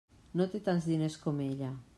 No 0.41 0.47
té 0.53 0.61
tants 0.69 0.89
diners 0.93 1.21
com 1.27 1.47
ella. 1.51 1.75